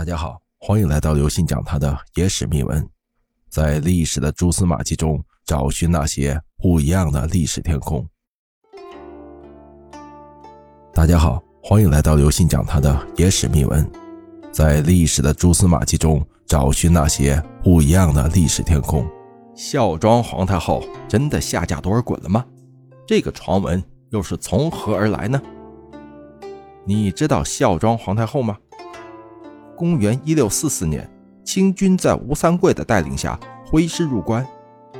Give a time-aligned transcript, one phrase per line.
[0.00, 2.88] 大家好，欢迎来到刘信讲他的野史秘闻，
[3.50, 8.08] 在历史的蛛丝马迹中找寻那些不一样的历史天空。
[10.94, 13.86] 大家好，欢迎来到刘信讲他的野史秘闻，
[14.50, 19.06] 在历史的蛛丝马迹中找寻那些不一样的历史天空。
[19.54, 22.42] 孝庄皇太后真的下嫁多尔衮了吗？
[23.06, 25.42] 这个传闻又是从何而来呢？
[26.86, 28.56] 你知道孝庄皇太后吗？
[29.80, 31.10] 公元一六四四年，
[31.42, 34.46] 清军在吴三桂的带领下挥师入关，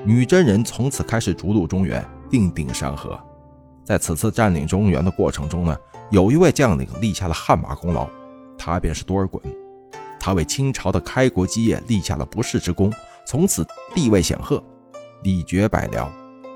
[0.07, 3.21] 女真人从此开始逐鹿中原，定鼎山河。
[3.85, 5.77] 在此次占领中原的过程中呢，
[6.09, 8.09] 有一位将领立下了汗马功劳，
[8.57, 9.39] 他便是多尔衮。
[10.19, 12.91] 他为清朝的开国基业立下了不世之功，
[13.27, 13.63] 从此
[13.95, 14.65] 地位显赫，
[15.23, 16.09] 礼绝百僚，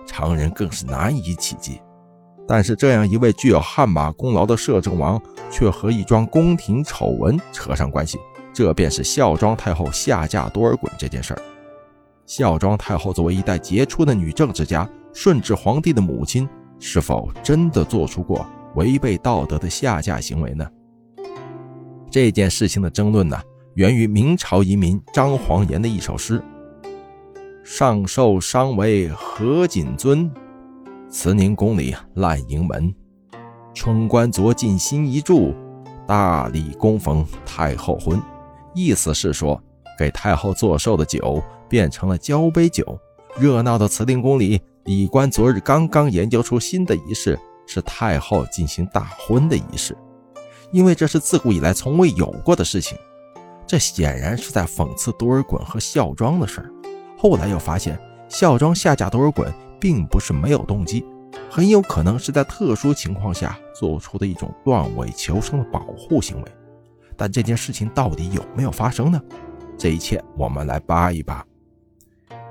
[0.06, 1.78] 常人更是难以企及。
[2.46, 5.20] 但是，这样一位具有汗马功劳的摄政王。
[5.50, 8.18] 却和一桩宫廷丑闻扯上关系，
[8.52, 11.40] 这便是孝庄太后下嫁多尔衮这件事儿。
[12.26, 16.48] 孝庄太后作为一代杰出的女政治家，顺治皇帝的母亲，
[16.80, 20.68] 是否真的做出过违背道德的下嫁行为呢？
[22.10, 23.40] 这件事情的争论呢，
[23.74, 26.42] 源于明朝遗民张煌言的一首诗
[27.62, 30.28] ：“上寿伤为何锦尊，
[31.14, 32.92] 慈宁宫里烂营门。”
[33.72, 35.54] 春官昨进新衣住，
[36.08, 38.20] 大礼恭逢太后婚。
[38.74, 39.62] 意思是说，
[39.96, 42.98] 给太后做寿的酒变成了交杯酒。
[43.38, 49.96] 热闹的慈宁宫里，礼官昨日刚刚研究出新的仪式，是太后进行大婚的仪式。
[50.72, 52.98] 因为这是自古以来从未有过的事情，
[53.64, 56.72] 这显然是在讽刺多尔衮和孝庄的事儿。
[57.16, 57.96] 后来又发现，
[58.28, 59.46] 孝庄下嫁多尔衮
[59.84, 61.04] 并不是没有动机。
[61.50, 66.52] 很有可能是在特殊情况下做出的一种断尾求生的保护行为，
[67.18, 69.20] 但这件事情到底有没有发生呢？
[69.76, 71.44] 这一切我们来扒一扒。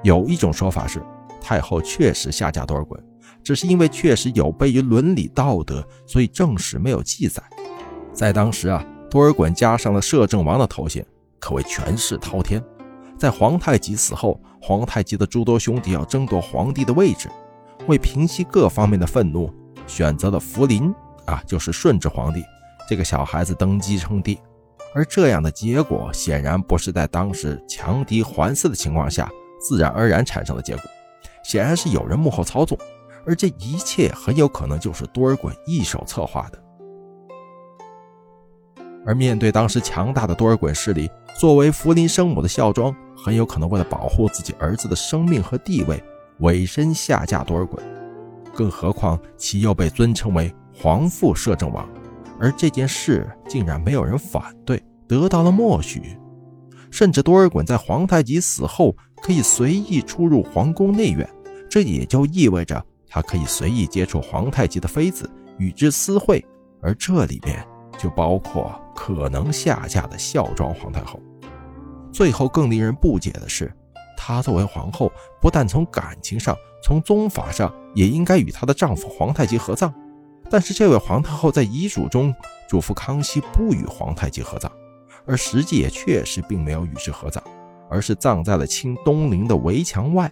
[0.04, 1.04] 有一种说法是，
[1.42, 3.00] 太后确实下嫁多尔衮，
[3.42, 7.42] 只是因为确实有悖于伦理道德，所以正史没有记载。
[8.14, 11.04] 在当时啊，多尔衮加上了摄政王的头衔，
[11.40, 12.64] 可谓权势滔天。
[13.18, 17.30] 在皇太极死后，皇太极的诸多兄弟要争夺皇帝的位置。
[17.88, 19.54] 为平息各方面的愤怒，
[19.86, 22.42] 选择了福临啊，就是顺治皇帝
[22.88, 24.40] 这个小孩子登基称帝。
[24.96, 29.30] 而这样的结果显然不是在当时强敌环伺的情况下
[29.60, 30.84] 自然而然产生的结果，
[31.44, 32.78] 显然是有人幕后操纵，
[33.26, 36.64] 而这一切很有可能就是多尔衮一手策划的。
[39.06, 46.04] 而面对当时强大的多尔衮势力，作为福临生母的孝庄，很有可能为了保护自己儿子的生命和地位。
[46.40, 47.80] 委身下嫁多尔衮，
[48.54, 51.88] 更何况其又被尊称为皇父摄政王，
[52.40, 56.18] 而这件事竟然没有人反对，得到了默许。
[56.90, 61.30] 甚至多尔衮在皇太极死后可以随意出入皇宫内院，
[61.70, 65.30] 这也就意味着他可以随意接触皇太极的妃子，
[65.60, 66.44] 与之私会，
[66.82, 67.66] 而这里面
[67.98, 71.20] 就包括可能下嫁的孝庄皇太后。
[72.14, 73.74] 最后更令人不解的是。
[74.16, 79.94] 她作为皇后，不但从感情上，从宗法上也应该与她的丈夫皇太极合葬。
[80.50, 82.34] 但是这位皇太后在遗嘱中
[82.70, 84.72] 嘱咐康熙不与皇太极合葬，
[85.26, 87.44] 而实际也确实并没有与之合葬，
[87.90, 90.32] 而是葬在了清东陵的围墙外。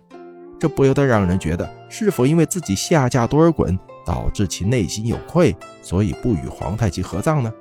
[0.60, 3.76] 这不由得让人觉得，是否因为自己下嫁多尔衮，
[4.06, 7.52] 导致其内心有愧，所以不与皇太极合葬呢？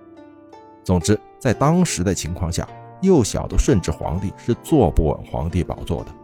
[0.84, 2.69] 总之，在当时的情况下，
[3.00, 6.15] 幼小的顺治皇帝是坐不稳皇帝宝座的。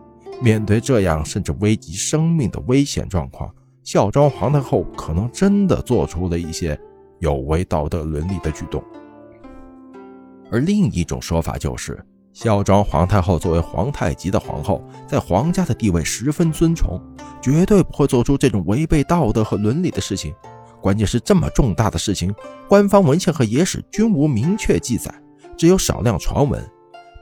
[0.43, 3.51] 面对这样甚至危及生命的危险状况，
[3.83, 6.79] 孝庄皇太后可能真的做出了一些
[7.21, 8.83] 有违道德伦理的举动。
[10.51, 11.99] 而另一种说法就是，
[12.33, 17.01] 孝庄皇太后作为皇太极的皇后，在皇家的地位十分尊崇，
[17.41, 20.35] 绝对不会做出这种违背道德和伦理的事情。
[20.83, 22.33] 关键是这么重大的事情，
[22.69, 25.13] 官方文献和野史均无明确记载，
[25.57, 26.63] 只有少量传闻。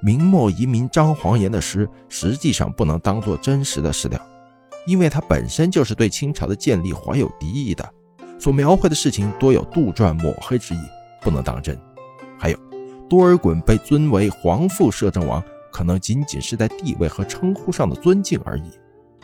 [0.02, 4.20] 明末遗民张煌言的诗实际上不能当做真实的史料，
[4.86, 7.90] 因为他本身就是对清朝的建立怀有敌意的，
[8.38, 10.78] 所描绘的事情多有杜撰抹黑之意，
[11.22, 11.80] 不能当真。
[12.38, 12.58] 还有，
[13.08, 15.42] 多尔衮被尊为皇父摄政王，
[15.72, 18.70] 可能仅仅是在地位和称呼上的尊敬而已。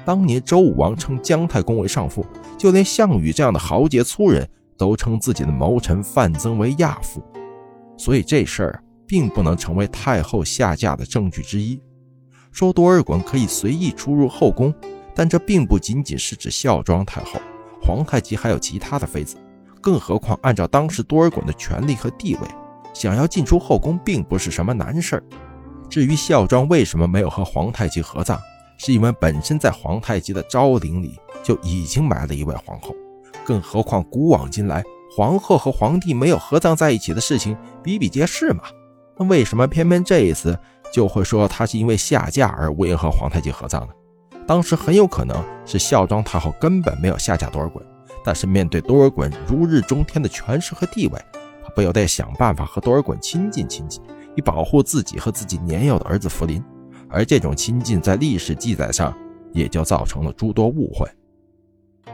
[0.03, 2.25] 当年周武王称姜太公为上父，
[2.57, 4.49] 就连项羽这样的豪杰粗人
[4.79, 7.23] 都称自己的谋臣范增为亚父，
[7.99, 8.83] 所以这事儿。
[9.11, 11.81] 并不能成为太后下嫁的证据之一。
[12.53, 14.73] 说多尔衮可以随意出入后宫，
[15.17, 17.41] 但这并不仅仅是指孝庄太后，
[17.83, 19.37] 皇太极还有其他的妃子。
[19.81, 22.43] 更何况，按照当时多尔衮的权力和地位，
[22.95, 25.25] 想要进出后宫并不是什么难事儿。
[25.89, 28.39] 至于孝庄为什么没有和皇太极合葬，
[28.79, 32.95] 是因为本身在皇太极的昭陵里就已经埋了一位皇后，
[33.45, 34.85] 更何况古往今来
[35.17, 38.63] 皇后和皇帝没有合葬在一起的事情比比皆是嘛。
[39.21, 40.59] 那为什么偏偏这一次
[40.91, 43.93] 就会说他是因为下嫁而无缘和皇太极合葬呢？
[44.47, 45.37] 当时很有可能
[45.67, 47.83] 是孝庄太后根本没有下嫁多尔衮，
[48.25, 51.21] 但是面对多尔衮如日中天的权势和地位，
[51.63, 54.03] 她不由得想办法和多尔衮亲近亲近。
[54.37, 56.63] 以保护自己和自己年幼的儿子福临，
[57.09, 59.13] 而这种亲近在历史记载上
[59.53, 61.05] 也就造成了诸多误会。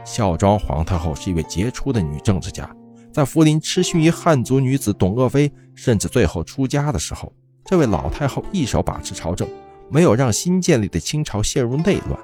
[0.03, 2.67] 孝庄皇太后是一位杰出的女政治家，
[3.17, 7.33] 在福临痴心于汉族女子董鄂妃，甚至最后出家的时候，
[7.65, 9.49] 这位老太后一手把持朝政，
[9.89, 12.19] 没有让新建立的清朝陷入内乱。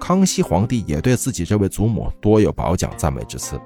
[0.00, 3.60] 康熙皇帝也对自己这位祖母多有褒奖赞美之词。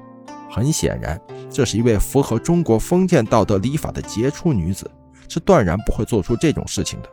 [0.51, 1.19] 很显然，
[1.49, 4.91] 这是一位符合中国封建道德礼法的杰出女子。
[5.31, 7.09] 是断然不会做出这种事情的，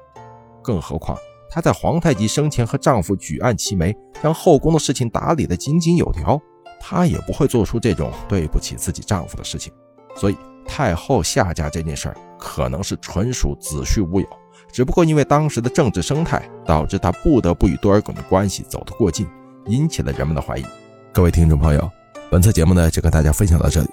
[0.61, 1.17] 更何况
[1.49, 6.37] 她在皇太极生前和丈夫举案齐眉，将后宫的事情打理得井井有条，
[6.79, 9.71] 她也不会做出这种对不起自己丈夫的事情。
[10.15, 14.27] 所以太后下嫁这件事儿可能是纯属子虚乌有，
[14.71, 19.27] 只不过因为当时的政治生态导致她不得不与多尔衮的关系走得过近，
[19.67, 20.65] 引起了人们的怀疑。
[21.13, 21.89] 各位听众朋友，
[22.29, 23.89] 本次节目呢就跟大家分享到这里。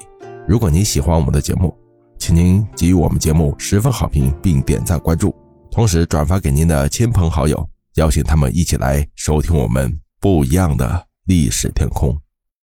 [0.47, 1.77] 如果您喜欢我们的节目，
[2.19, 5.35] 请您给予我们节目十分好评，并点赞关注，
[5.71, 12.17] 同时转发给您的亲朋好友，邀请他们一起来收听我们不一样的历史天空。